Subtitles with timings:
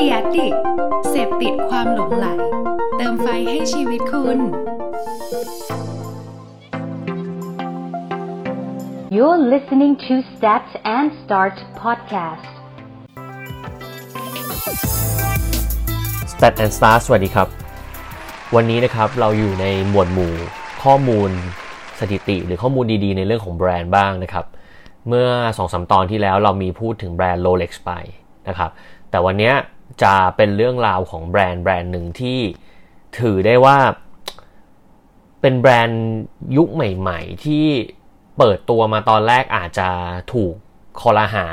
[0.00, 0.54] ดียดิก
[1.10, 2.26] เสพติดความหลงไหล
[2.96, 4.38] เติมไฟให้ชีวิตคุณ
[9.16, 10.66] You're listening to Start
[10.96, 12.52] and Start podcast.
[16.32, 17.48] Stat and Start สวัสดีครับ
[18.54, 20.32] วันนี้นะครับเราอยู่ในหมวดหมู่
[20.82, 21.30] ข้อมูล
[22.00, 24.46] สถิติ หรือข้อมูลดีๆ ในเรื่องของแบรนด์บ้างนะครับ
[25.08, 27.92] เมื่อ2อสตอนที่แล้วเรามีพูดถึงแบรนด์ Rolex ไป
[28.48, 28.70] นะครับ
[29.12, 29.52] แต่วันนี้
[30.02, 32.38] จะเป็นเรื่องราวของแบรนด์แบรนด์หนึ่งที่
[33.18, 33.78] ถือได้ว่า
[35.40, 36.02] เป็นแบรนด์
[36.56, 37.66] ยุคใหม่ ๆ ที่
[38.38, 39.88] เปิดตัวมาตอนแรกอาจจะ
[40.32, 40.54] ถูก
[41.00, 41.46] คอลหา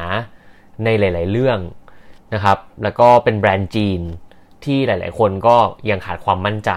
[0.83, 1.59] ในหลาย ๆ เรื่อง
[2.33, 4.01] นะครับ แล้วก็เป็นแบรนด์จีน
[4.63, 5.57] ที่หลาย ๆ คนก็
[5.89, 6.71] ยังขาดความมั่นใจ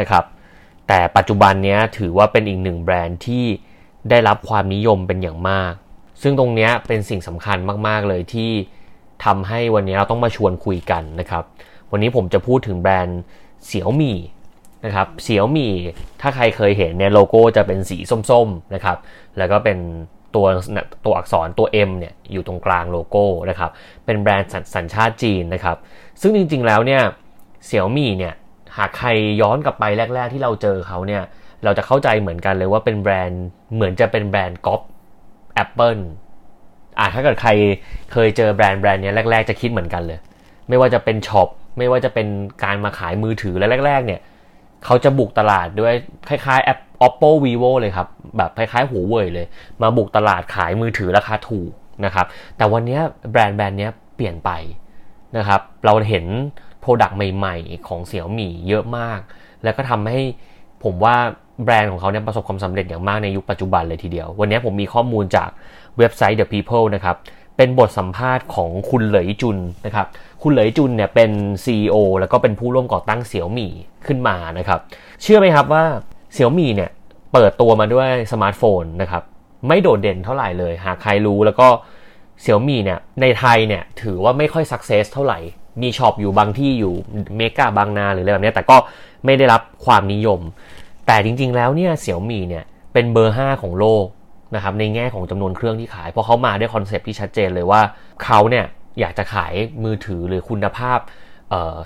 [0.00, 0.24] นะครับ
[0.88, 3.44] แต่ปัจจุบันนี้ถือว่าเป็นอีกหนึ่งแบรนด์ที่
[4.10, 5.72] ได้รับความนิยมเป็นอย่างมาก
[6.22, 8.52] ซึ่งตรงนี้เป็นสิ่งสำคัญมาก ๆ เลยที่
[9.24, 11.44] ทำให้วันนี้เราต้องมาชวนคุยกันนะครับ
[11.92, 13.20] วันนี้ผมจะพูดถึงแบรนด์
[13.66, 14.18] เสี่ยวมี่
[14.84, 15.72] นะครับเสี่ยวมี่
[16.20, 17.98] ถ้าใครเคยเห็นเนี่ยโลโก้จะเป็นสี
[18.30, 18.96] ส้มๆนะครับ
[19.38, 19.78] แล้วก็เป็น
[20.34, 20.46] ตัว
[21.04, 23.70] ตัวอักษรตัว M เนี่ยอยู่ตรงกลางโลโก้นะครับ
[24.04, 25.76] เป็นแบรนด์สัญชาติจีนนะครับ
[26.20, 27.02] ซึ่งจริงๆแล้วเนี่ย
[27.66, 28.34] เสี่ยวมี่เนี่ย
[28.76, 29.08] หากใคร
[29.40, 31.22] ย้อนกลับไปแรก ๆ ที่เราเจอเขาเนี่ย
[31.64, 34.80] เราจะเข้าใจเหมือนกันเลยว่าเป็นแบรนด์เหมือนจะเป็นแบรนด์ก๊อป
[35.64, 36.02] Apple
[36.98, 37.50] อ่าถ้าเกิดใคร
[38.12, 40.18] เคยเจอแบรนด์แบรนด์นี้แรก ๆ จะคิดเหมือนกันเลย
[40.68, 42.26] ไม่ว่าจะเป็น shop ไม่ว่าจะเป็น
[42.64, 44.20] การมาขายมือถือแล้วแรก ๆ เนี่ย
[44.84, 45.94] เขาจะบุกตลาดด้วย
[46.28, 49.46] คล้ายๆแอป oppo vivo เลยครับ แบบคล้ายๆหัวเว่ยเลย
[49.82, 51.70] มาบุกตลาดขายมือถือราคาถูก
[52.04, 52.98] นะครับแต่วันนี้
[53.30, 54.50] แบรนด์แบรนด์นี้เปลี่ยนไป
[55.36, 56.24] นะครับเราเห็น
[56.80, 59.20] product ใหม่ ๆ ของเสี่ยวมี่เยอะมาก
[59.62, 60.20] แล้วก็ทำให้
[60.84, 61.16] ผมว่า
[61.64, 65.48] แบรนด์ของเขาเนี่ยประสบความสำเร็จอย่างมากในยุคปัจจุบันเลยทีเดียว วันนี้ผมมีข้อมูลจาก
[65.98, 67.16] เว็บไซต์ The People นะครับ
[67.56, 70.06] เป็นบทสัมภาษณ์ของคุณเหลยจุนนะครับ
[70.42, 71.30] คุณเหลยจุนเนี่ยเป็น
[71.64, 73.72] CEO แล้วก็เป็นผู้ร่วมก่อตั้งเสี่ยวมี่
[74.06, 74.80] ขึ้นมานะครับ
[75.22, 75.84] เชื่อไหมครับว่า
[76.34, 76.90] เสี่ยวมี่เนี่ย
[77.32, 79.22] เปิดตัวมาด้วยสมาร์ทโฟนนะครับ
[79.68, 81.68] ไม่โดดเด่นเท่าไหร่เลย หากใครรู้แล้วก็
[82.40, 85.38] เสี่ยวมี่เนี่ยในไทยเนี่ยถือว่าไม่ค่อย success เท่าไหร่
[85.82, 86.94] มี shop อยู่บางที่อยู่
[87.36, 88.76] เมกาบางนาหรืออะไรแบบนี้แต่ก็
[89.24, 90.40] ไม่ได้รับความนิยม
[91.06, 94.06] แต่จริงๆแล้วเนี่ยเสี่ยวมี่เนี่ยเป็นเบอร์ 5 ของโลก
[94.54, 97.80] นะครับในแง่ของจำนวนเครื่องที่ขาย เพราะเขามาด้วย concept ที่ชัดเจนเลยว่า
[98.24, 98.64] เขาเนี่ย
[99.00, 100.98] อยากจะขายมือถือหรือคุณภาพ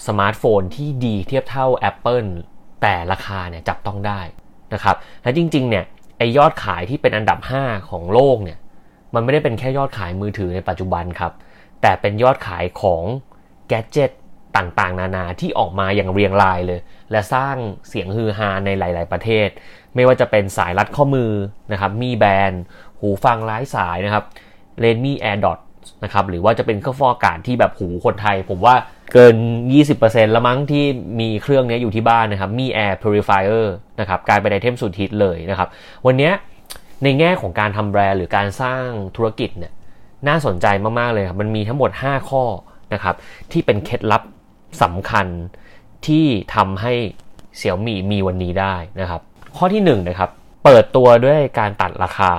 [0.06, 2.30] สมาร์ทโฟนที่ดีเทียบเท่า Apple
[2.82, 4.20] แต่ราคาเนี่ยจับต้องได้
[4.74, 5.84] นะครับและจริงๆเนี่ย
[6.18, 8.58] ไอยอดขายที่เป็นอันดับ 5 ของโลกเนี่ย
[9.14, 11.32] มันไม่ได้เป็นแค่ยอดขายมือถือในปัจจุบันครับ
[11.82, 13.04] แต่เป็นยอดขายของ
[13.68, 14.10] แกจิต
[14.56, 17.56] ต่างๆ นานาที่ออกมาอย่างเรียงรายเลย และสร้าง
[17.88, 19.48] เสียงฮือฮาในหลาย ๆ ประเทศ
[19.94, 21.32] ไม่ว่าจะเป็นสายรัดข้อมือ
[21.72, 22.52] นะครับมีแบน
[23.00, 24.24] หูฟังไร้สายนะครับ
[24.80, 25.58] เลนมี่แอร์ดอท
[26.04, 28.74] นะครับหรือว่าจะเป็นเครื่องฟอกอากาศที่แบบหูคนไทย ผมว่า
[29.12, 29.36] เกิน
[29.84, 30.84] 20%แล้วมั้งที่
[31.20, 33.66] มีเครื่องนี้อยู่ที่บ้านนะครับมี Air Purifier
[34.00, 35.68] นะครับกลายเป็นไอเทมสุดฮิตเลยนะครับ
[36.06, 36.30] วันนี้
[37.02, 38.86] ในแง่ของการทำแบรนด์หรือการสร้าง
[39.16, 39.72] ธุรกิจเนี่ย
[40.28, 40.66] น่าสนใจ
[40.98, 42.44] มาก ๆ เลยครับ มันมีทั้งหมด 5 ข้อ
[42.92, 43.14] นะครับ
[43.52, 44.22] ที่เป็นเคล็ดลับ
[44.82, 45.26] สำคัญ
[46.06, 46.92] ที่ทำให้
[47.56, 49.22] เสี่ยวมี่มีวันนี้ได้นะครับ
[49.56, 50.30] ข้อที่1นนะครับ
[50.64, 52.32] เปิดตัวด้วยการตัดราคา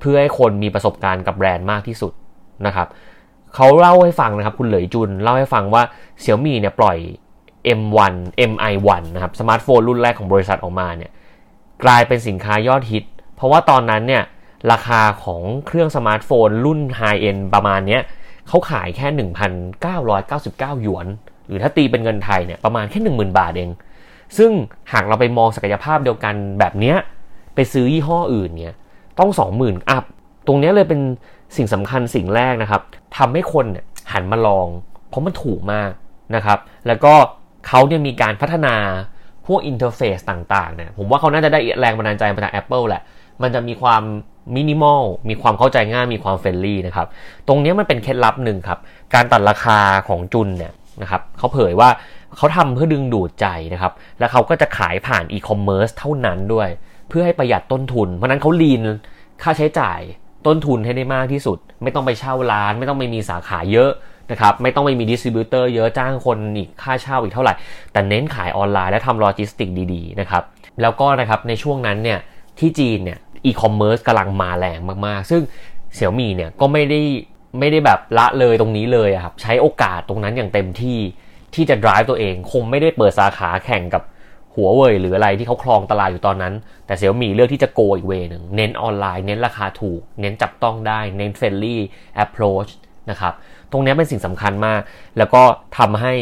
[0.00, 2.12] เพื่อให้คนมีประสบการณ์กับแบรนด์มากที่สุด
[2.66, 2.88] นะครับ
[3.54, 5.82] เขาเล่าให้ฟังนะครับ คุณเหลยจุนเล่าให้ฟังว่า
[6.20, 6.98] เสี่ยวมี่เนี่ยปล่อย
[7.78, 8.14] M1
[8.50, 11.10] MI1 นะครับสมาร์ทโฟนรุ่นแรกของบริษัทออกมาเนี่ย
[11.84, 13.04] กลายเป็นสินค้ายอดฮิต
[13.36, 14.22] เพราะว่าตอนนั้นเนี่ย
[14.72, 18.02] ราคาของเครื่องสมาร์ทโฟนรุ่น high-end ประมาณเนี้ย
[18.48, 19.06] เขาขายแค่
[19.70, 21.06] 1,999 หยวน
[21.48, 23.70] หรือถ้าตีเป็นเงินไทยเนี่ยประมาณแค่ 10,000 บาทเอง
[24.38, 24.50] ซึ่ง
[24.92, 26.94] หากเราไปมองศักยภาพเดียวกันแบบนี้
[27.54, 28.74] ไปซื้อยี่ห้ออื่นเนี่ย
[29.18, 30.04] ต้อง 20,000 up
[30.46, 31.00] ตรงนี้เลยเป็น
[31.56, 32.82] สิ่งสำคัญสิ่งแรกนะครับ
[33.18, 34.66] ทำให้คนเนี่ยหันมาลอง
[35.08, 35.90] เพราะมันถูกมาก
[36.34, 37.14] นะครับ แล้วก็
[37.66, 38.74] เขาเนี่ยมีการพัฒนา
[39.46, 43.02] พวก interface ต่างๆเนี่ยผมว่าเขาน่าจะได้แรงบันดาลใจมาจาก Apple แหละ
[43.42, 44.02] มันจะมีความ
[44.56, 47.06] มินิมอลมีความเข้าใจง่ายมีความ friendly นะครับ
[47.48, 48.78] ตรงนี้มันเป็นเคล็ดลับหนึ่งครับ
[49.14, 49.78] การตัดราคา
[50.08, 50.72] ของจุนเนี่ย
[51.02, 51.88] นะครับเขาเผยว่า
[52.36, 56.68] เขาทำเพื่อดึงดูดใจนะครับ แล้วเขาก็จะขายผ่านอีคอมเมิร์ซเท่านั้นด้วย
[57.08, 58.80] เพื่อให้ประหยัดต้นทุน เพราะนั้นเขา lean
[59.42, 60.00] ค่าใช้จ่าย
[60.46, 63.90] ต้นทุนให้ได้มากที่สุด ไม่ต้องไปเช่าร้าน ไม่ต้องไปมีสาขาเยอะ
[64.30, 67.54] นะครับไม่ต้องไปมี distributor เยอะจ้างคนอีกค่าเช่าอีกเท่าไหร่
[67.92, 70.42] แต่เน้นขายออนไลน์และทำโลจิสติกดีๆนะครับ
[70.82, 72.18] แล้วก็นะครับในช่วงนั้นเนี่ย
[72.58, 75.42] ที่จีนเนี่ยอีคอมเมิร์ซกำลังมาแรงมากๆ ซึ่ง
[75.94, 77.00] เสี่ยวมี่เนี่ยก็ไม่ได้
[77.58, 80.98] ไม่ได้แบบละเลยตรงนี้เลยครับใช้โอกาสตรงนั้นอย่างเต็มที่
[81.54, 84.02] ที่จะ drive ตัวเอง คงไม่ได้เปิดสาขาแข่งกับ
[84.54, 86.54] หัวเว่ยหรืออะไรที่เขาครองตลาดอยู่ตอนนั้น
[86.86, 92.68] แต่เสี่ยวมี่เลือกที่จะ go อีก way นึงเน้นออนไลน์เน้นราคาถูก เน้นจับต้องได้ เน้น friendly approach
[93.10, 93.32] นะครับ
[93.70, 94.80] ตรงนี้เป็นสิ่งสำคัญมาก
[95.18, 95.42] แล้วก็
[95.78, 96.12] ทำให้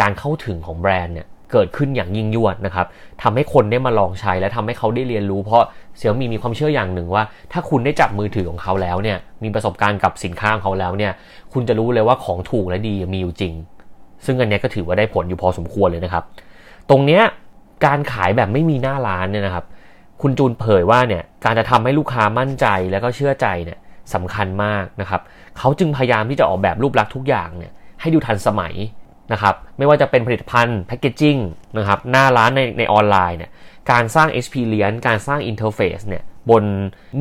[0.00, 2.86] การเข้าถึงของแบรนด์เนี่ยเกิดขึ้นอย่างยิ่งยวดนะครับ
[3.22, 5.62] ทำให้คนได้มาลองใช้และทำให้เขาได้เรียนรู้ เพราะ
[5.96, 11.12] เสี่ยวมี่มีความเชื่ออย่างหนึ่งว่า ถ้าคุณได้จับมือถือของเขาแล้วเนี่ยมีประสบการณ์กับสินค้าของเขาแล้วเนี่ย
[11.52, 13.54] คุณจะรู้เลยว่าของถูกและดีมีอยู่จริง
[14.26, 16.24] ซึ่งอันนี้ก็ถือว่าได้ผลอยู่พอสมควรเลยนะครับ
[16.90, 17.22] ตรงเนี้ย
[17.86, 19.64] การขายแบบไม่มีหน้าร้านเนี่ยนะครับ
[20.22, 23.78] คุณจูนเผยว่าเนี่ยการจะทำให้ลูกค้ามั่นใจแล้วก็เชื่อใจเนี่ย
[24.14, 25.20] สำคัญมากนะครับ
[25.58, 28.74] เขาจึงพยายามที่จะออกแบบรูปลักษณ์ทุกอย่างเนี่ยให้ดูทันสมัย
[29.32, 31.36] นะครับไม่ว่าจะเป็นผลิตภัณฑ์แพคเกจิ้ง
[31.78, 33.50] นะครับหน้าร้านในในออนไลน์เนี่ย
[33.90, 36.64] การสร้าง experience การสร้าง interface เนี่ยบน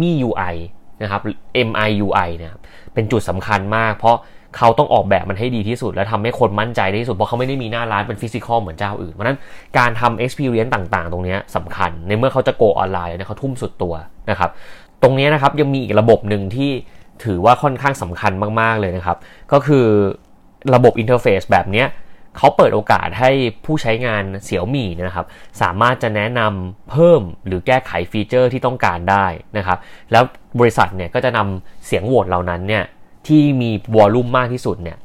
[0.02, 0.56] มี UI
[1.04, 1.22] นะครับ
[1.68, 2.52] MIUI เนี่ย
[2.94, 4.18] เป็นจุดสำคัญมาก เพราะ
[4.58, 9.40] เขาต้องออกแบบมันให้ดีที่สุด และทำให้คนมั่นใจได้ที่สุด เพราะเขาไม่ได้มีหน้าร้านเป็น physical เหมือนเจ้าอื่นเพราะนั้น
[9.78, 13.94] การทำ experience ต่างๆ ตรงนี้สำคัญ ในเมื่อเขาจะ go online เนี่ยเขาทุ่มสุดตัว
[14.30, 14.50] นะครับ
[15.04, 16.72] ตรงนี้นะครับยังมีอีกระบบหนึ่งที่
[17.24, 19.18] ถือว่าค่อนข้างสำคัญมากๆเลยนะครับ
[19.52, 19.86] ก็คือ
[20.76, 21.86] ระบบ interface แบบนี้
[22.38, 23.32] เขาเปิดโอกาสให้
[23.66, 25.26] ผู้ใช้งานเสี่ยวมี่นะครับ
[25.62, 29.26] สามารถจะแนะนำเพิ่มหรือแก้ไข feature ที่ต้องการได้
[29.58, 29.78] นะครับ
[30.12, 30.24] แล้ว
[30.60, 32.84] บริษัทเนี่ยก็จะนำเสียงโหวตเหล่านั้นเนี่ย
[33.28, 34.98] ที่มี volume มากที่สุดเนี่ย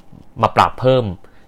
[0.43, 1.05] มาปรับเพิ่ม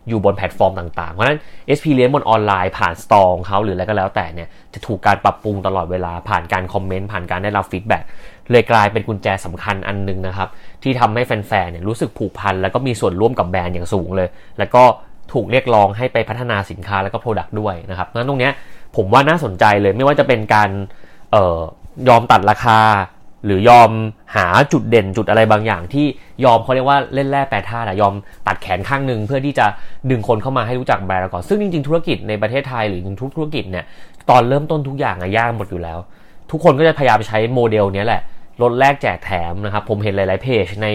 [0.08, 1.38] อยู่บนแพลตฟอร์มต่างๆ เพราะฉะนั้น
[1.70, 8.02] Experience บนออนไลน์ผ่าน store ของเขาหรืออะไรก็แล้วแต่เนี่ยจะถูกการปรับปรุงตลอดเวลาผ่านการ comment ผ่านการได้รับ feedback
[8.50, 10.48] เลยกลายเป็นกุญแจสำคัญอันนึงนะครับ
[10.82, 14.28] ที่ทำให้แฟนๆเนี่ยรู้สึกผูกพัน แล้วก็มีส่วนร่วมกับแบรนด์อย่างสูงเลย
[14.58, 14.82] แล้วก็
[15.32, 18.52] ถูกเรียกร้องให้ไปพัฒนาสินค้าแล้วก็ product ด้วยนะครับนั้นตรงเนี้ย
[18.96, 20.70] ผมว่าน่าสนใจเลยไม่ว่าจะเป็นการ
[21.34, 21.58] ออ
[22.08, 22.78] ยอมตัดราคา
[23.44, 23.90] หรือยอม
[24.36, 26.06] หาจุดเด่นจุดอะไรบางอย่างที่
[26.44, 28.14] ยอมเขาเรียกว่าเล่นแร่แปรธาตุยอม
[28.46, 29.66] ตัดแขนข้างหนึ่งเพื่อที่จะ
[30.10, 33.84] ดึงคนเข้ามาให้รู้จักแบรนด์ก่อนซึ่งจริงๆธุรกิจในประเทศไทยหรือทุกธุรกิจเนี่ย
[34.30, 35.98] ตอนเริ่มต้นทุกอย่างอะยากหมดอยู่แล้ว
[36.50, 38.22] ทุกคนก็จะพยายามใช้โมเดลนี้แหละ
[38.62, 40.88] ลดแลกแจกแถมนะครับ ผมเห็นหลาย ๆ เพจใน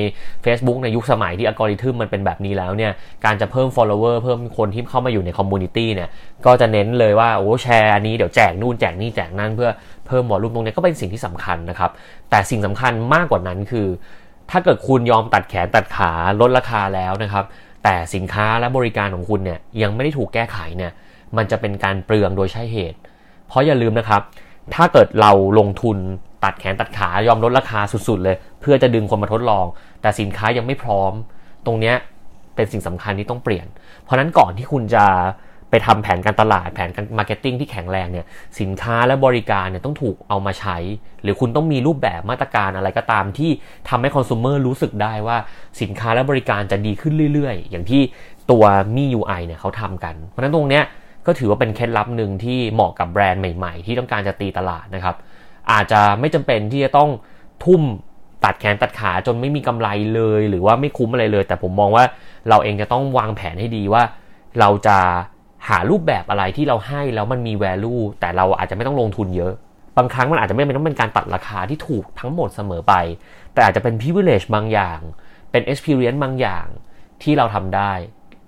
[0.45, 2.91] Facebook ในยุคสมัยที่อัลกอริทึมมันเป็นแบบนี้แล้วเนี่ย
[3.25, 6.09] การจะเพิ่ม follower เพิ่มคนที่เข้ามาอยู่ใน community เนี่ย
[6.45, 9.69] ก็จะเน้นเลยว่า โอ้แชร์อันนี้เดี๋ยวแจกนู่นแจกนี่แจกนั่นเพื่อ
[10.07, 11.91] เพิ่ม volume ตรงนี้ก็เป็นสิ่งที่สำคัญนะครับ
[12.29, 13.87] แต่สิ่งสำคัญมากกว่านั้นคือ
[14.51, 16.11] ถ้าเกิดคุณยอมตัดแขนตัดขา
[16.41, 17.45] ลดราคาแล้วนะครับ
[17.83, 20.91] แต่สินค้าและบริการของคุณเนี่ยยังไม่ได้ถูกแก้ไขเนี่ย
[21.37, 22.99] มันจะเป็นการเปลืองโดยใช่เหตุ
[23.47, 24.21] เพราะอย่าลืมนะครับ
[24.75, 25.97] ถ้าเกิดเราลงทุน
[26.43, 29.65] ตัดแขนตัดขายอมลดราคาสุด ๆ เลย เพื่อจะดึงคนมาทดลอง
[30.01, 31.13] แต่สินค้ายังไม่พร้อม
[31.65, 31.93] ตรงนี้
[32.55, 33.67] เป็นสิ่งสำคัญที่ต้องเปลี่ยน
[34.03, 35.05] เพราะนั้นก่อนที่คุณจะ
[35.75, 38.25] ไปทำแผนการตลาดแผนการ marketing ที่แข็งแรงเนี่ย
[38.59, 40.77] สินค้าและบริการเนี่ยต้องถูกเอามาใช้
[41.23, 43.51] หรือคุณต้องมีรูปแบบมาตรการอะไรก็ตามที่
[43.89, 45.37] ทำให้ consumer รู้สึกได้ว่า
[45.81, 48.01] สินค้าและบริการจะดีขึ้นเรื่อย ๆ อย่างที่
[48.51, 48.63] ตัว
[48.95, 50.83] MIUI เนี่ยเขาทำกัน เพราะนั้นตรงเนี้ย
[51.25, 55.15] ก็ถือว่าเป็นเคล็ดลับหนึ่งที่เหมาะกับแบรนด์ใหม่ ๆ ที่ต้องการจะตีตลาดนะครับ
[55.71, 57.09] อาจจะไม่จำเป็นที่จะต้อง
[57.65, 57.81] ทุ่ม
[58.45, 62.03] ตัดแขนตัดขาจนไม่มีกำไรเลย หรือว่าไม่คุ้มอะไรเลย แต่ผมมองว่า
[62.49, 64.03] เราเองจะต้องวางแผนให้ดีว่า
[64.59, 64.97] เราจะ
[65.69, 69.53] หารูปแบบอะไรที่เราให้แล้วมันมี value แต่เราอาจจะไม่ต้องลงทุนเยอะ
[69.97, 72.93] บางครั้งมันอาจจะไม่เป็นต้องเป็นการตัดราคาที่ถูกทั้งหมดเสมอไป
[73.53, 74.99] แต่อาจจะเป็น privilege บางอย่าง
[75.51, 76.67] เป็น experience บางอย่าง
[77.23, 77.91] ที่เราทำได้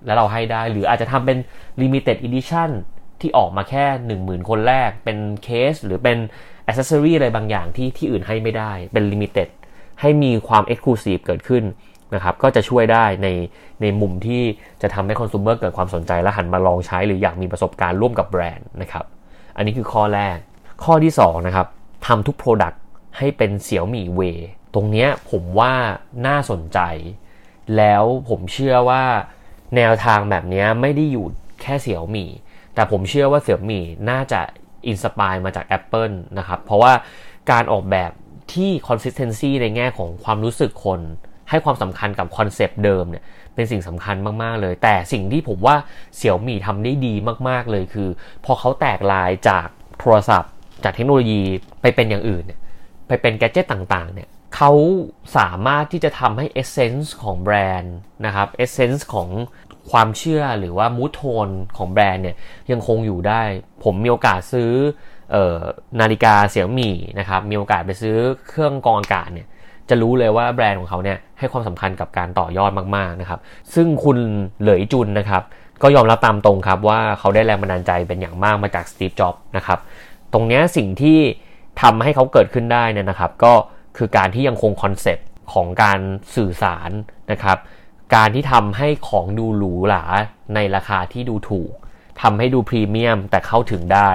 [0.06, 1.38] และเราให้ได้ หรืออาจจะทำเป็น
[1.82, 2.70] limited edition
[3.20, 3.84] ที่ออกมาแค่
[4.18, 6.18] 10,000 คนแรก เป็นเคสหรือเป็น
[6.66, 9.48] อ c c e s s o r y อะไรบางอย่างที่ที่อื่นให้ไม่ได้ เป็น limited
[10.00, 11.64] ให้มีความ Exclusive เกิดขึ้น
[12.14, 13.28] นะครับก็จะช่วยได้ใน
[13.82, 14.42] ในมุมที่
[14.82, 19.04] จะทำให้ consumer เกิดความสนใจและหันมาลองใช้ หรืออยากมีประสบการณ์ร่วมกับแบรนด์นะครับ
[19.56, 20.36] อันนี้คือข้อแรก
[20.84, 21.66] ข้อที่2นะครับ
[22.06, 22.76] ทำทุก Product
[23.18, 24.20] ให้เป็นเสี่ยวหมี่ way
[24.74, 25.72] ตรงนี้ผมว่า
[26.26, 26.78] น่าสนใจ
[27.76, 29.02] แล้วผมเชื่อว่า
[29.76, 31.26] แนวทางแบบนี้ไม่ได้อยู่
[31.62, 32.30] แค่เสี่ยวหมี่
[32.74, 34.40] แต่ผมเชื่อว่าเสี่ยวหมี่น่าจะ
[34.86, 36.92] inspire มาจาก Apple นะครับ เพราะว่า
[37.50, 38.10] การออกแบบ
[38.52, 41.00] ที่ consistency ในแง่ของความรู้สึกคน
[41.50, 43.24] ให้ความสำคัญกับคอนเซปต์เดิมเนี่ย
[43.54, 45.76] เป็นสิ่งสำคัญมากๆเลย แต่สิ่งที่ผมว่า
[46.16, 47.14] เสี่ยวมี่ทำได้ดี
[47.48, 48.08] มากๆเลยคือ
[48.44, 49.66] พอเขาแตกลายจาก
[50.00, 50.52] โทรศัพท์
[50.84, 51.42] จากเทคโนโลยี
[51.82, 52.60] ไปเป็นอย่างอื่นเนี่ย
[53.08, 54.72] ไปเป็น gadget ต่างๆเนี่ยเขา
[55.38, 59.28] สามารถที่จะทำให้ essence ของแบรนด์นะครับ essence ของ
[59.90, 62.36] ความเชื่อหรือว่า mood tone ของแบรนด์เนี่ย
[62.70, 63.42] ยังคงอยู่ได้
[63.84, 64.72] ผมมีโอกาสซื้อ
[65.34, 65.58] ออ
[66.00, 68.16] นาฬิกาเสี่ยวมี่นะครับมีโอกาสไปซื้อ
[68.48, 69.48] เครื่องกรองอากาศเนี่ย
[69.90, 73.40] จะรู้เลยว่าแบรนด์ของเขาเนี่ยให้ความสำคัญกับการต่อยอดมากๆนะครับ
[73.74, 74.18] ซึ่งคุณ
[74.62, 75.42] เหลยจุนนะครับ
[75.82, 79.78] ก็ยอมรับตามตรงครับว่าเขาได้แรงบันดาลใจเป็นอย่างมากมาจากสตีฟ จ็อบส์นะครับ
[80.32, 81.18] ตรงนี้สิ่งที่
[81.82, 83.52] ทำให้เขาเกิดขึ้นได้เนี่ยนะครับ ก็
[83.96, 85.98] คือการที่ยังคงคอนเซปต์ของการ
[86.36, 86.90] สื่อสาร
[87.32, 87.58] นะครับ
[88.14, 90.04] การที่ทำให้ของดูหรูหรา
[90.54, 91.72] ในราคาที่ดูถูก
[92.22, 94.10] ทำให้ดูพรีเมียมแต่เข้าถึงได้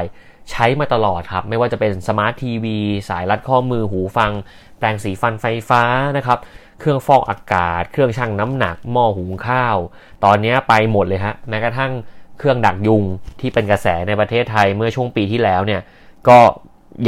[0.51, 2.77] ใช้มาตลอดครับ ไม่ว่าจะเป็นสมาร์ททีวี
[3.09, 4.31] สายรัดข้อมือหูฟัง
[4.77, 5.83] แปลงสีฟันไฟฟ้า
[6.17, 6.39] นะครับ
[6.79, 9.77] เครื่องฟอกอากาศ เครื่องชั่งน้ำหนัก หม้อหุงข้าว
[10.23, 11.91] ตอนนี้ไปหมดเลยฮะแม้กระทั่ง
[12.39, 13.03] เครื่องดักยุง
[13.39, 15.81] ที่เป็นกระแสในประเทศไทยเมื่อช่วงปีที่แล้วเนี่ย
[16.27, 16.39] ก็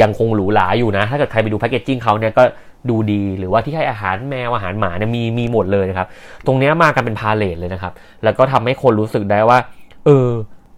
[0.02, 2.44] ยังคงหรูหราอยู่นะ ถ้าเกิดใครไปดู packaging เขาเนี่ยก็
[2.90, 6.08] ดูดีหรือว่าที่ให้อาหารแมวอาหารหมาเนี่ยมีมีหมดเลยนะครับ
[6.46, 7.92] ตรงนี้มากันเป็น palette เลยนะครับ
[8.24, 9.58] แล้วก็ทำให้คนรู้สึกได้ว่า
[10.04, 10.28] เออ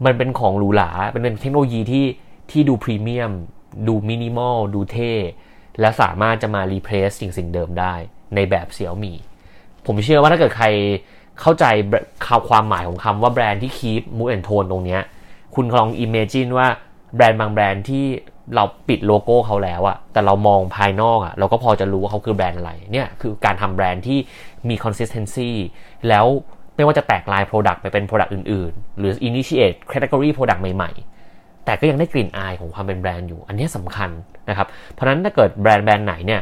[0.04, 2.04] มันเป็นของหรูหราเป็นเทคโนโลยีที่
[2.50, 3.32] ที่ดูพรีเมียม
[3.88, 5.12] ดูมินิมอล ดูเท่
[5.80, 7.94] และสามารถจะมา replace สิ่งสิ่งเดิมได้
[8.34, 9.12] ในแบบเสี่ยวมี
[9.86, 10.66] ผมเชื่อว่าถ้าเกิดใคร
[11.40, 11.64] เข้าใจ
[12.26, 14.98] ข่าวความหมายของคำว่าแบรนด์ที่ keep mood and tone ตรงนี้
[15.54, 16.66] คุณลอง imagine ว่า
[17.16, 18.04] แบรนด์บางแบรนด์ที่
[18.54, 24.18] เราปิดโลโก้เขาแล้วอะแต่เรามองภายนอกอะเราก็พอจะรู้ว่าเขาคือแบรนด์อะไร เนี่ยคือการทำแบรนด์ที่
[24.68, 25.50] มี consistency
[26.08, 26.26] แล้ว
[26.76, 31.17] ไม่ว่าจะแตกลาย Product ไปเป็น Product อื่น ๆ หรือ initiate category Product ใหม่ ๆ
[31.68, 34.10] แต่ก็ยังได้กลิ่นอายของความเป็นแบรนด์อยู่ อันนี้สำคัญ
[34.48, 36.40] นะครับ เพราะนั้นถ้าเกิดแบรนด์แบรนด์ไหนเนี่ย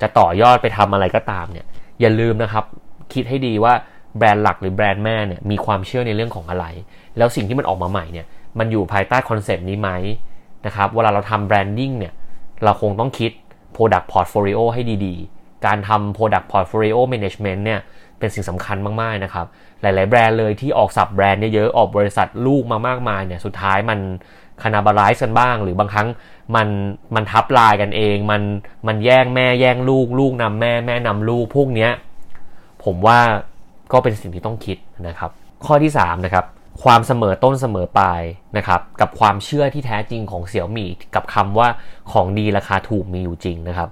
[0.00, 1.66] จะต่อยอดไปทำอะไรก็ตามเนี่ย
[2.00, 2.64] อย่าลืมนะครับ
[3.12, 3.72] คิดให้ดีว่า
[4.18, 6.66] แบรนด์หลักหรือแบรนด์แม่เนี่ยมีความเชื่อในเรื่องของอะไร
[7.16, 8.26] แล้วสิ่งที่มันออกมาใหม่เนี่ย
[8.58, 9.90] มันอยู่ภายใต้คอนเซปต์นี้ไหม
[10.66, 12.12] นะครับเวลาเราทำ branding เนี่ย
[12.64, 13.30] เราคงต้องคิด
[13.76, 17.80] Product Portfolio ให้ดีๆ การทำ Product Portfolio Management เนี่ย
[18.18, 19.46] เป็นสิ่งสำคัญมากๆนะครับ
[19.82, 23.98] หลายๆแบรนด์เลยที่ออก sub-brand เยอะๆออกบริษัทลูกมามากมายเนี่ยสุดท้ายมัน
[24.62, 26.08] cannibalize กันบ้าง หรือบางครั้ง
[26.56, 26.68] มัน
[27.14, 28.42] มันทับลายกันเอง มัน
[28.86, 31.90] มันแย่งแม่แย่งลูก ลูกนำแม่แม่นำลูกพวกเนี้ย
[32.84, 33.18] ผมว่า
[33.92, 35.30] ก็เป็นสิ่งที่ต้องคิดนะครับ
[35.66, 36.44] ข้อที่3นะครับ
[36.82, 38.22] ความเสมอต้นเสมอปลาย
[38.56, 41.68] นะครับกับความเชื่อที่แท้จริงของเสี่ยวมี่กับคำว่า
[42.12, 43.88] ของดีราคาถูกมีอยู่จริงนะครับ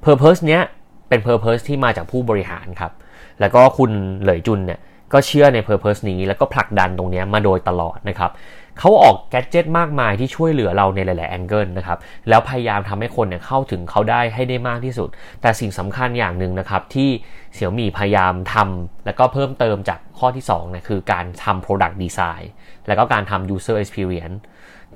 [0.00, 0.62] purpose เนี้ย
[1.08, 2.92] เป็น purpose ที่มาจากผู้บริหารครับ
[3.40, 3.90] แล้วก็คุณ
[4.22, 4.80] เหลยจุนเนี่ย
[5.12, 8.30] ก็เชื่อใน purpose นี้ แล้วก็ผลักดันตรงนี้มาโดยตลอดนะครับ
[8.78, 15.08] เขาออกแกจ g จ็ตมากมายที่ช่วยเหลือเราในหลายๆแองเกิลนะครับแล้วพยายามทำให้คนเนี่ยเข้าถึงเขาได้ให้ได้มากที่สุด
[15.40, 17.08] แต่สิ่งสำคัญอย่างหนึ่งนะครับที่
[17.54, 22.44] เสี่ยวมี่พยายามทำแล้วก็เพิ่มเติมจากข้อที่2เนี่ยคือการทำ product design
[22.86, 24.38] แล้วก็การทำ user experience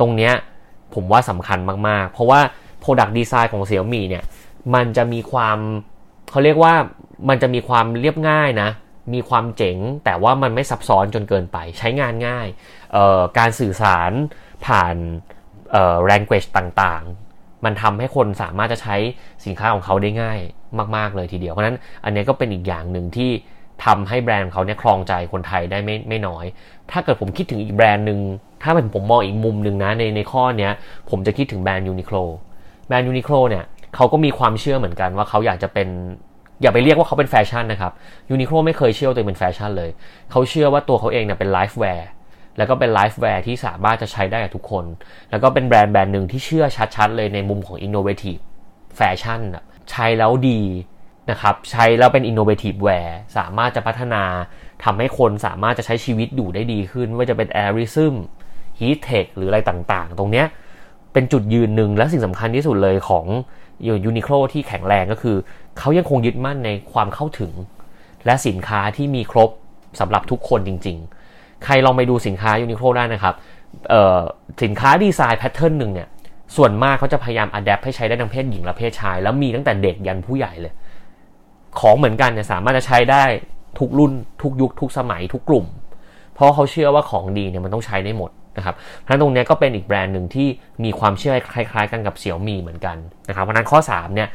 [0.01, 0.33] ตรงเนี้ย
[0.95, 1.59] ผมว่าสำคัญ
[1.89, 2.41] มากๆ เพราะว่า
[2.83, 4.25] product design ของเสี่ยวมี่เนี่ย
[4.75, 5.59] มันจะมีความ
[6.31, 6.75] เขาเรียกว่า
[7.29, 8.71] มันจะมีความเรียบง่ายนะ
[9.13, 12.47] มีความเจ๋ง แต่ว่ามันไม่ซับซ้อนจนเกินไป ใช้งานง่าย
[13.39, 14.13] การสื่อสาร
[14.67, 14.97] ผ่าน
[16.11, 18.97] language ต่างๆ มันทำให้คนสามารถจะใช้
[19.45, 20.39] สินค้าของเขาได้ง่าย
[20.97, 23.31] มาก ๆ เลยทีเดียว เพราะนั้นอันนี้ก็เป็นอีกอย่างหนึ่งที่
[23.85, 26.45] ทำให้แบรนด์เขาเนี่ยครองใจคนไทยได้ไม่ไม่น้อย
[26.91, 28.21] ถ้าเกิดผมคิดถึงอีกแบรนด์หนึ่ง
[28.63, 30.71] ถ้าเป็นผมมองอีกมุมหนึ่งนะในในข้อนี้
[31.11, 32.17] ผมจะคิดถึงแบรนด์ยูนิโคล
[32.87, 35.89] แบรนด์ยูนิโคลเนี่ยเขาก็มีความเชื่อเหมือนกันว่าเขาอยากจะเป็น
[36.63, 37.93] อย่าไปเรียกว่าเขาเป็นแฟชั่นนะครับ
[38.31, 39.91] Uniqlo ไม่เคยเชื่อตัวเองเป็นแฟชั่นเลย
[40.31, 42.09] เขาเชื่อว่าตัวเขาเองเนี่ยเป็น LifeWear
[42.59, 44.85] แล้วก็เป็น LifeWear ที่สามารถจะใช้ได้กับทุกคน
[45.31, 46.65] แล้วก็เป็นแบรนด์แบรนด์หนึ่งที่เชื่อ
[46.97, 48.37] ชัดๆเลยในมุมของ innovative
[48.97, 49.41] แฟชั่น
[49.91, 50.61] ใช้แล้วดี
[51.31, 54.23] นะครับใช้แล้วเป็น innovative wear สามารถจะพัฒนา
[54.85, 58.15] ทำให้คนสามารถจะใช้ชีวิตอยู่ได้ดีขึ้นไม่ว่าจะเป็น AIRism
[58.79, 60.47] HEATTECH หรืออะไรต่างๆ ตรงเนี้ย
[61.13, 63.27] เป็นจุดยืนหนึ่งและสิ่งสำคัญที่สุดเลยของ
[64.05, 65.37] Uniqlo ที่แข็งแรงก็คือ
[65.79, 67.53] เขายังคงยึดมั่นในความเข้าถึง
[68.27, 69.51] และสินค้าที่มีครบ
[70.01, 70.97] สำหรับทุกคนจริง
[71.31, 73.35] ๆ ใครลองไปดูสินค้า Uniqlo ได้นะครับ
[74.63, 76.09] สินค้าดีไซน์ pattern หนึ่งเนี่ย
[76.57, 80.73] ส่วนมากเขาจะพยายาม adapt ให้ใช้ได้ทั้งเพศหญิงและเพศชาย แล้วมีตั้งแต่เด็กยันผู้ใหญ่เลย
[81.81, 83.25] ของเหมือนกันเนี่ยสามารถจะใช้ได้
[83.79, 84.13] ทุกรุ่น
[84.43, 85.67] ทุกยุคทุกสมัยทุกกลุ่ม
[86.35, 90.49] เพราะเขาเชื่อว่าของดีเนี่ยมันต้องใช้ได้หมด นะครับเพราะนั้นตรงนี้ก็เป็นอีกแบรนด์หนึ่งที่
[90.85, 92.97] มีความเชื่อคล้าย ๆ กันกับเสี่ยวมีเหมือนกัน
[93.29, 94.29] นะครับเพราะนั้นข้อ3เนี่ย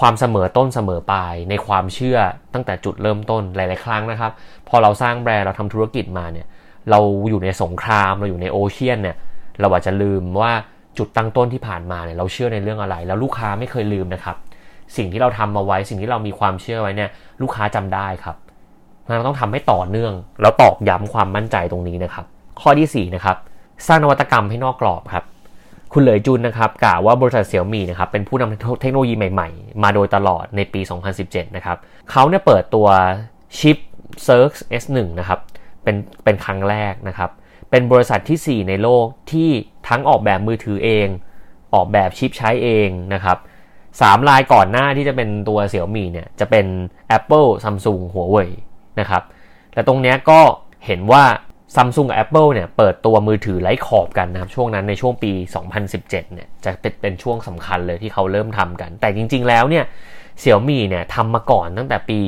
[0.00, 2.18] ความเสมอต้นเสมอปลายในความเชื่อ
[2.54, 4.32] ตั้งแต่จุดเริ่มต้นหลาย ๆ ครั้งนะครับ
[4.68, 6.46] พอเราสร้างแบรนด์เราทำธุรกิจมาเนี่ย
[6.90, 7.00] เรา
[7.30, 9.16] อยู่ในสงครามเราอยู่ในโอเชียนเนี่ย
[9.60, 10.52] เราอาจจะลืมว่า
[10.98, 14.36] จุดตั้งต้นที่ผ่านมาเนี่ยเราเชื่อในเรื่องอะไร แล้วลูกค้าไม่เคยลืมนะครับ
[14.96, 17.10] สิ่งที่เราทำมาไว้สิ่งที่เรามีความเชื่อไว้เนี่ย
[17.42, 18.36] ลูกค้าจำได้ครับ
[19.16, 22.24] เราต้องทำให้ต่อเนื่อง แล้วตอกย้ำความมั่นใจตรงนี้นะครับ
[22.60, 23.36] ข้อที่4นะครับ
[23.86, 25.24] สร้างนวัตกรรมให้นอกกรอบครับ
[25.92, 30.80] คุณเหลยจุนนะครับกล่าวว่าบริษัทเสี่ยวมี่นะครับเป็นผู้นำเทคโนโลยีใหม่ๆ มาโดยตลอดในปี
[31.18, 31.76] 2017 นะครับ
[32.10, 32.88] เขาเนี่ยเปิดตัว
[33.58, 33.78] ชิป
[34.26, 34.52] Cirx
[34.82, 35.40] S1 นะครับ
[35.82, 37.30] เป็นเป็นครั้งแรกนะครับ
[37.70, 39.50] เป็นบริษัทที่ 4 ในโลกที่
[39.88, 41.06] ทั้งออกแบบมือถือเอง
[41.74, 43.38] ออกแบบชิปใช้เองนะครับ
[44.00, 46.66] สามลายก่อนหน้าที่จะเป็นตัวเสี่ยวมี่เนี่ยจะเป็น
[47.16, 48.50] Apple Samsung หัวเว่ย
[49.00, 49.22] นะครับ
[49.74, 50.40] และตรงนี้ก็
[50.86, 51.24] เห็นว่า
[51.74, 55.32] ซัมซุงกับ Apple เนี่ยเปิดตัวมือถือไร้ขอบกันนะครับช่วงนั้นในช่วงปี
[55.82, 59.84] 2017 เนี่ยจะเป็นเป็นช่วงสำคัญเลยที่เขาเริ่มทำกัน แต่จริง ๆ แล้วเนี่ย
[60.40, 62.20] เสี่ยวมี่เนี่ยทำมาก่อนตั้งแต่ปี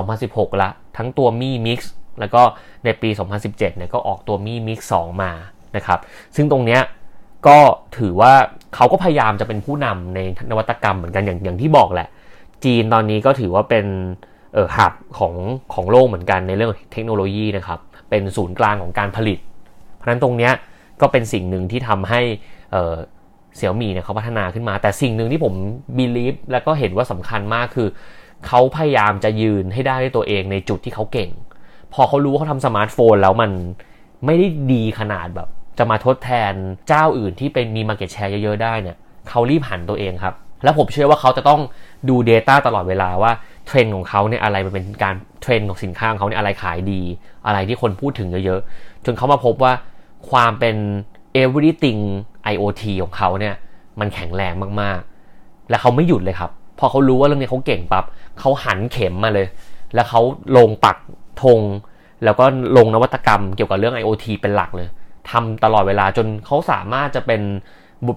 [0.00, 1.80] 2016 ละ ทั้งตัวมี่ Mix
[2.20, 2.42] แล้วก็
[2.84, 3.08] ในปี
[3.38, 5.32] 2017 เนี่ยก็ออกตัวมี่ Mix 2มา
[5.76, 5.98] นะครับ
[6.36, 6.80] ซึ่งตรงเนี้ย
[7.46, 7.58] ก็
[7.98, 8.32] ถือว่า
[8.74, 10.20] เขาก็พยายามจะเป็นผู้นำใน
[10.50, 12.08] นวัตกรรมเหมือนกันอย่างอย่างที่บอกแหละ
[12.64, 13.86] จีนตอนนี้ก็ถือว่าเป็น
[14.54, 15.34] เออ hub ของ
[15.74, 17.80] ของโลกเหมือนกันในเรื่องเทคโนโลยีนะครับ
[18.12, 19.38] เป็นศูนย์กลางของการผลิต
[19.94, 20.50] เพราะฉะนั้นตรงนี้
[21.00, 22.20] ก็เป็นสิ่งหนึ่งที่ทำให้
[23.56, 25.54] Xiaomi เนี่ยเขาพัฒนาขึ้นมา แต่สิ่งหนึ่งที่ผม
[25.96, 27.88] believe แล้วก็เห็นว่าสำคัญมากคือ
[28.46, 31.30] เขาพยายามจะยืนให้ได้ด้วยตัวเองในจุดที่เขาเก่ง
[31.92, 33.50] พอเขารู้ว่าเขาทำสมาร์ทโฟนแล้วมัน
[34.26, 36.52] ไม่ได้ดีขนาดแบบ จะมาทดแทน
[36.88, 38.96] เจ้าอื่นที่เป็นมี market share เยอะๆได้เนี่ย
[39.28, 41.60] เขารีบหันตัวเองครับ แล้วผมเชื่อว่าเขาจะต้อง
[42.08, 43.32] ดู Data ตลอดเวลาว่า
[43.66, 47.00] เทรนด์ของเขาเนี่ยอะไรมันเป็นการเทรนด์ของสินค้าของเขาเนี่ยอะไรขายดี
[47.46, 49.72] อะไรที่คนพูดถึงเยอะๆ จนเขามาพบว่า
[50.30, 50.76] ความเป็น
[51.42, 52.00] everything
[52.52, 53.54] IoT ของเขาเนี่ย
[54.00, 58.04] มันแข็งแรงมากๆ และเขาไม่หยุดเลยครับ พอเขารู้ว่าเรื่องนี้เขาเก่งปับ๊บ
[58.40, 59.46] เขาหันเข็มมาเลย
[59.94, 60.20] แล้วเขา
[60.56, 60.96] ลงปัก
[61.42, 61.60] ธง
[62.24, 62.44] แล้วก็
[62.76, 64.88] ลงนวัตกรรมเกี่ยวกับเรื่อง IoT เป็นหลักเลย
[65.30, 67.42] ทำตลอดเวลาจนเขาสามารถจะเป็น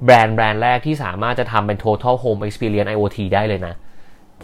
[0.06, 3.74] แบรนด์แบรนด์แรกที่สามารถจะทำเป็น total home experience IoT ได้เลยนะ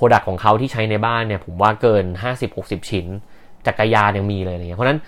[0.03, 2.05] product ของเขาที่ใช้ในบ้านเนี่ยผมว่าเกิน
[2.48, 3.05] 50-60 ชิ้น
[3.67, 5.00] จักรยานยังมีเลยอะไรเงี้ยเพราะนั้น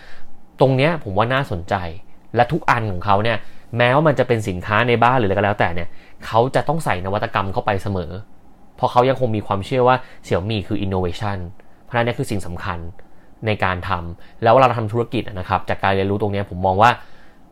[0.60, 1.76] ตรงเนี้ยผมว่าน่าสนใจ
[2.36, 3.38] และทุกอันของเขาเนี่ย
[3.78, 5.88] แม้ว่ามันจะเป็นสินค้าในบ้านหรืออะไรก็แล้วแต่เนี่ย
[6.26, 8.12] เขาจะต้องใส่นวัตกรรมเข้าไปเสมอ
[8.76, 11.38] เพราะเขายังคงมีความเชื่อว่า Xiaomi คือ innovation
[11.84, 12.80] เพราะนั้นนี่คือสิ่งสำคัญ
[13.46, 16.92] ในการทำแล้วเวลาเราทำธุรกิจนะครับ จากการเรียนรู้ตรงนี้ผมมองว่า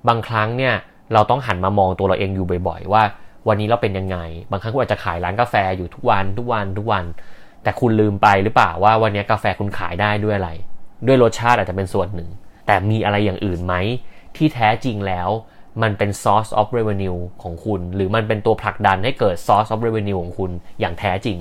[0.07, 0.73] บางครั้งเนี่ย
[1.13, 3.03] เราต้องหันมามองตัวเราเองอยู่บ่อย ๆ ว่า
[3.47, 4.17] วันนี้เราเป็นยังไง
[4.51, 7.05] บางครั้งคุณอาจจะขายร้านกาแฟอยู่ทุกวันทุกวันทุกวัน
[7.63, 10.51] แต่คุณลืมไปหรือเปล่าว่าวันนี้กาแฟคุณขายได้ด้วยอะไร
[11.07, 12.29] ด้วยรสชาติอาจจะเป็นส่วนหนึ่ง
[12.67, 13.73] แต่มีอะไรอย่างอื่นไหม
[14.35, 15.29] ที่แท้จริงแล้ว
[15.81, 21.37] มันเป็น source of revenue ของคุณ หรือมันเป็นตัวผลักดันให้เกิด source of revenue ของคุณอย่างแท้จริง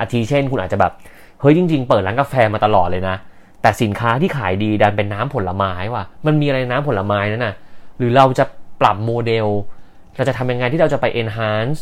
[0.00, 0.92] อาทิเช่นคุณอาจจะแบบ
[1.40, 3.16] เฮ้ยจริง ๆ เปิดร้านกาแฟมาตลอดเลยนะ
[3.62, 7.54] แต่สินค้าที่ขายดีดันเป็นน้ำผลไม้ว่ะ มันมีอะไรน้ำผลไม้นั่นน่ะ
[7.98, 8.44] หรือเราจะ
[8.80, 9.46] ปรับโมเดล
[10.16, 11.80] เราจะทำยังไงที่เราจะไป enhance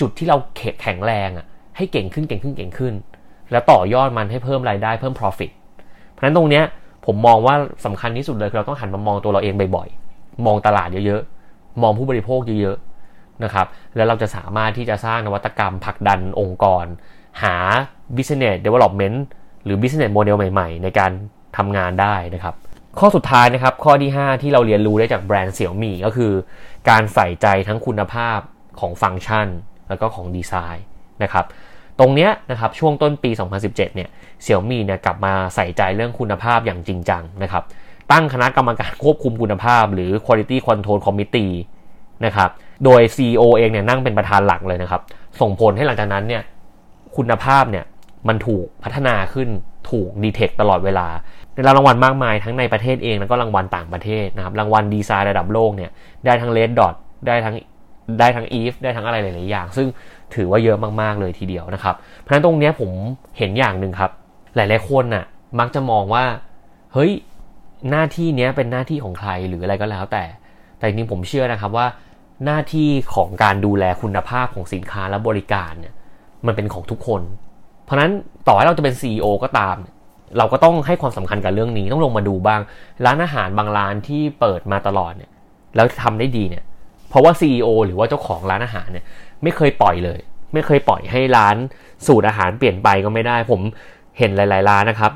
[0.00, 0.36] จุดที่เรา
[0.80, 1.46] แข็งแรงอะ
[1.76, 2.94] ให้เก่งขึ้นเก่งขึ้นเก่งขึ้น
[3.52, 5.50] แล้วต่อยอดมันให้เพิ่มรายได้เพิ่ม profit
[6.10, 6.64] เพราะฉะนั้นตรงเนี้ย
[7.06, 7.54] ผมมองว่า
[7.86, 13.66] สำคัญที่สุดเลยคือเราต้องหันมามองตัวเราเองบ่อยๆ มองตลาดเยอะๆ มองผู้บริโภคเยอะๆ นะครับ
[13.96, 16.84] แล้วเราจะสามารถที่จะสร้างนวัตกรรมผลักดันองค์กร
[17.42, 17.54] หา
[18.16, 19.18] business development
[19.64, 21.10] หรือ business model ใหม่ๆ ในการ
[21.56, 22.54] ทำงานได้นะครับ
[22.98, 26.32] ข้อสุดท้ายนะครับ ข้อที่ 5 ที่เราเรียนรู้ได้จากแบรนด์เสี่ยวมี่ก็คือ
[26.88, 28.38] การใส่ใจทั้งคุณภาพ
[28.80, 29.48] ของฟังก์ชัน
[29.88, 30.86] แล้วก็ของดีไซน์
[31.22, 31.44] นะครับ
[31.98, 34.08] ตรงเนี้ยนะครับช่วงต้นปี 2017 เนี่ย
[34.42, 37.64] เสี่ยวมี่เนี่ยกลับมาใส่ใจเรื่องคุณภาพอย่างจริงจังนะครับ
[38.12, 41.54] ตั้งคณะกรรมการควบคุมคุณภาพ หรือ Quality Control Committee
[42.24, 42.50] นะครับ
[42.84, 45.02] โดย CEO เองเนี่ยนั่งเป็นประธานหลักเลยนะครับ
[45.40, 46.42] ส่งผลให้หลังจากนั้นเนี่ย
[47.16, 47.84] คุณภาพเนี่ย
[48.28, 49.48] มันถูกพัฒนาขึ้น
[49.90, 51.06] ถูกดีเทคตลอดเวลา
[51.60, 55.90] ได้รับรางวัลมากมายทั้งในประเทศเองแล้วก็รางวัลต่างประเทศนะครับ รางวัลดีไซน์ระดับโลกเนี่ย
[56.26, 56.94] ได้ทั้ง Red Dot
[57.26, 57.54] ได้ทั้ง
[58.18, 59.86] ได้ทั้ง Eve ได้ทั้งอะไรหลายๆอย่าง ซึ่ง
[60.34, 62.90] ถือว่าเยอะมากๆเลยทีเดียวนะครับ เพราะฉะนั้นตรงนี้ผม
[63.38, 64.10] เห็นอย่างหนึ่งครับ
[64.56, 65.24] หลายๆคนน่ะ
[65.58, 66.24] มักจะมองว่า
[66.92, 67.10] เฮ้ย
[67.90, 70.24] หน้าที่นี้เป็นหน้าที่ของใครหรืออะไรก็แล้วแต่
[70.78, 71.86] แต่จริงผมเชื่อนะครับว่า
[72.44, 75.94] หน้าที่ของการดูแลคุณภาพของสินค้าและบริการเนี่ย
[76.46, 77.22] มันเป็นของทุกคน
[77.84, 78.10] เพราะนั้น
[78.48, 79.76] ต่อให้เราจะเป็น CEO ก็ตาม
[80.38, 82.60] เราก็ต้องให้ความสำคัญกับเรื่องนี้ต้องลงมาดูบ้าง
[83.04, 85.30] ร้านอาหารบางร้านที่เปิดมาตลอดเนี่ย
[85.76, 86.64] แล้วทำได้ดีเนี่ย
[87.08, 89.04] เพราะว่า CEO หรือว่าเจ้าของร้านอาหารเนี่ย
[89.42, 90.18] ไม่เคยปล่อยเลย
[90.52, 91.56] ไม่เคยปล่อยให้ร้าน
[92.06, 93.60] สูตรอาหารเปลี่ยนไปก็ไม่ได้ ผม
[94.18, 95.12] เห็นหลาย ๆ ร้านนะครับ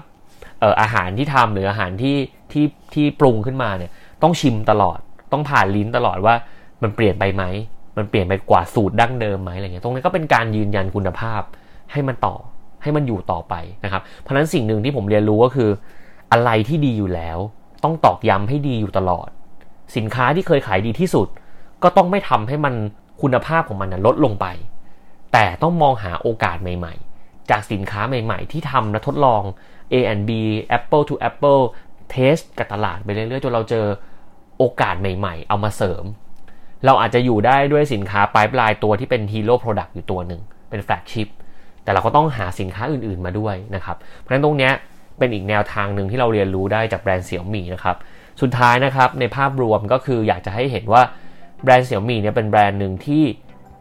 [0.61, 2.17] เอ่ออาหารที่ทำหรืออาหารที่
[2.53, 3.91] ที่ที่ปรุงขึ้นมาเนี่ย
[4.23, 4.99] ต้องชิมตลอด
[5.33, 6.35] ต้องผ่านลิ้นตลอดว่า
[6.83, 7.45] มันเปลี่ยนไปไหม
[7.97, 11.43] มันเปลี่ยนไปกว่าสูตรดั้งเดิมไหมอะไรเงี้ยตรงนี้ก็เป็นการยืนยันคุณภาพ
[11.93, 12.37] ให้มันต่อ
[12.85, 15.71] ให้มันอยู่ต่อไปนะครับ เพราะนั้นสิ่งหนึ่งที่ผมเรียนรู้ก็คือ
[16.33, 17.39] อะไรที่ดีอยู่แล้ว
[17.85, 19.29] ต้องตอกย้ำให้ดีอยู่ตลอด
[19.97, 21.29] สินค้าที่เคยขายดีที่สุด
[21.83, 22.75] ก็ต้องไม่ทำให้มัน
[23.23, 24.47] คุณภาพของมันลดลงไป
[25.33, 29.43] แต่ต้องมองหาโอกาสใหม่ ๆ จากสินค้าใหม่ ๆ ที่ทำและทดลอง
[29.93, 30.31] A&B
[30.79, 31.63] Apple to Apple
[32.11, 33.87] เทสกับตลาดไปเรื่อยๆจนเราเจอ
[34.59, 36.05] โอกาสใหม่ ๆ เอามาเสริม
[36.87, 41.29] เราอาจจะอยู่ได้ด้วยสินค้าหลายหลายตัวที่เป็น hero product อยู่ตัวหนึ่ง เป็น flagship
[41.85, 44.71] แต่เราก็ต้องหาสินค้าอื่นๆมาด้วยนะครับ เพราะฉะนั้นตรงนี้
[45.19, 47.97] เป็นอีกแนวทางหนึ่งที่เราเรียนรู้ได้จากแบรนด์เสี่ยวมี่นะครับ
[48.41, 51.03] สุดท้ายนะครับในภาพรวมก็คืออยากจะให้เห็นว่า
[51.63, 53.25] แบรนด์เสี่ยวมี่เนี่ยเป็นแบรนด์หนึ่งที่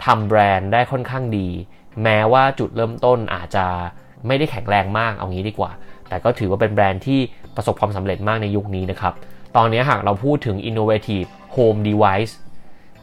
[0.05, 1.47] ทำแบรนด์ได้ค่อนข้างดี
[2.03, 3.65] แม้ว่าจุดเริ่มต้นอาจจะ
[4.27, 5.71] ไม่ได้แข็งแรงมากเอางี้ดีกว่า
[6.09, 7.19] แต่ก็ถือว่าเป็นแบรนด์ที่
[7.55, 9.13] ประสบความสำเร็จมากในยุคนี้นะครับ
[9.55, 12.33] ตอนนี้หากเราพูดถึง innovative home device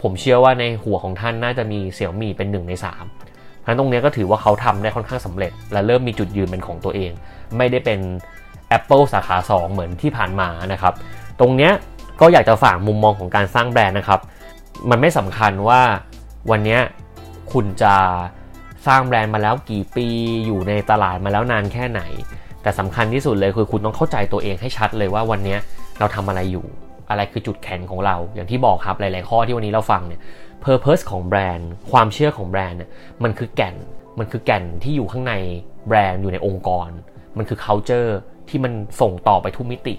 [0.02, 3.19] ผมเชื่อว่าในหัวของท่านน่าจะมีเสี่ยวมี่เป็นหนึ่งใน3
[3.62, 7.12] เพราะตรงนี้ก็ถือว่าเขาทำได้ค่อนข้างสำเร็จ และเริ่มมีจุดยืนเป็นของตัวเอง
[7.56, 8.00] ไม่ได้เป็น
[8.76, 10.94] Apple สาขา 2 เหมือนที่ผ่านมานะครับ
[11.40, 11.70] ตรงนี้
[12.20, 14.20] ก็อยากจะฝากมุมมองของการสร้างแบรนด์นะครับ
[14.90, 15.80] มันไม่สำคัญว่า
[16.50, 16.78] วันนี้
[17.52, 17.94] คุณจะ
[18.86, 20.06] สร้างแบรนด์มาแล้วกี่ปี
[20.46, 22.02] อยู่ในตลาดมาแล้วนานแค่ไหน
[22.62, 25.56] แต่สำคัญที่สุดเลยคือคุณต้องเข้าใจตัวเองให้ชัดเลยว่าวันนี้
[25.98, 26.66] เราทำอะไรอยู่
[27.10, 30.20] อะไรคือจุดแข็งของเรา อย่างที่บอกครับหลาย ๆ ข้อที่วันนี้เราฟังเนี่ย
[30.64, 32.90] purpose ของแบรนด์ ความเชื่อของแบรนด์เนี่ย
[33.22, 33.76] มันคือแก่น
[34.18, 35.34] มันคือแก่นที่อยู่ข้างใน
[35.88, 36.88] แบรนด์อยู่ในองค์กร
[37.36, 38.10] มันคือ culture
[38.48, 39.94] ที่มันส่งต่อไปทุกมิติ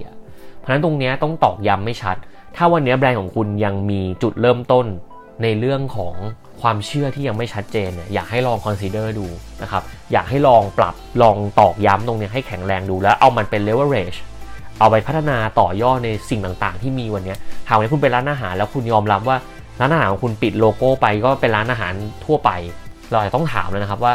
[0.58, 2.16] เพราะฉะนั้นตรงนี้ต้องตอกย้ำไม่ชัด
[2.56, 4.86] ถ้าวันนี้แบรนด์ของคุณยังมีจุดเริ่มต้น
[5.44, 6.16] ในเรื่องของ
[6.62, 9.28] ความเชื่อที่ยังไม่ชัดเจนเนี่ยอยากให้ลอง consider ดู
[9.62, 14.18] นะครับอยากให้ลองปรับลองตอกย้ำตรงนี้ให้แข็งแรงดูแล้วเอามันเป็น leverage
[14.80, 17.36] เอาไปพัฒนาต่อยอดในสิ่งต่างๆ ที่มีวันนี้
[17.68, 19.38] หากวันนี้คุณเป็นร้านอาหารแล้วคุณยอมรับว่า
[19.80, 21.94] ร้านอาหารของคุณปิดโลโก้ไปก็เป็นร้านอาหาร
[22.26, 22.50] ทั่วไป
[23.10, 24.14] เราอาจจะต้องถามเลยนะครับว่า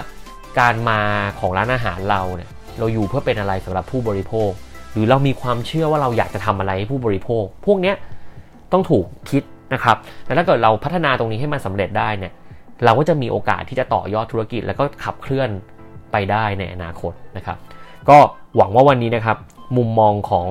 [0.59, 1.01] การมา
[1.41, 4.51] ของร้านอาหารเราเนี่ยเราอยู่เพื่อเป็นอะไรสำหรับผู้บริโภค
[4.93, 7.97] หรือเรามีความเชื่อว่าเราอยากจะทำอะไรให้ผู้บริโภค พวกเนี้ย
[8.73, 9.43] ต้องถูกคิด
[9.75, 12.33] นะครับแต่ถ้าเกิดเราพัฒนาตรงนี้ให้มันสำเร็จได้เนี่ย
[12.85, 15.51] เราก็จะมีโอกาสที่จะต่อยอดธุรกิจ แล้วก็ขับเคลื่อน
[16.13, 17.59] ไปได้ในอนาคตนะครับ
[18.09, 18.19] ก็
[18.57, 19.37] หวังว่าวันนี้นะครับ
[19.77, 20.47] มุมมองของ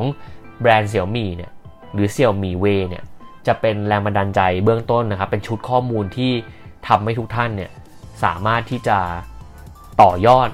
[0.61, 1.51] แบรนด์เสี่ยมี่เนี่ย
[1.93, 3.03] หรือเสี่ยมี่เวเนี่ย
[3.47, 6.31] จะเป็นแรงบันดาลใจเบื้องต้นนะครับ เป็นชุดข้อมูลที่
[6.87, 7.71] ทำให้ทุกท่านเนี่ย
[8.23, 8.97] สามารถที่จะ
[10.01, 10.49] ต่อยอด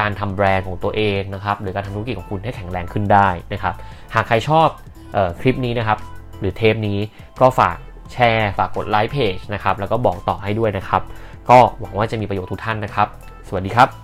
[0.00, 3.74] การทำแบรนด์ของตัวเองนะครับหรือการทำธุรกิจของคุณให้แข็งแรงขึ้นได้นะครับ
[4.14, 4.68] หากใครชอบ
[5.16, 5.98] ออคลิปนี้นะครับ
[6.40, 6.98] หรือเทปนี้
[7.40, 7.76] ก็ฝาก
[8.12, 11.02] แชร์ฝากกดไลค์เพจนะครับแล้วก็บอกต่อให้ด้วยนะครับ
[11.50, 13.08] ก็หวังว่าจะมีประโยชน์ทุกท่านนะครับ
[13.48, 14.03] สวัสดีครับ